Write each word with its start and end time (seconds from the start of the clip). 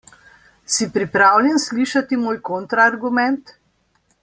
Si 0.75 0.87
pripravljen 0.95 1.61
slišati 1.65 2.19
moj 2.23 2.39
kontra 2.51 2.89
argument? 2.95 3.57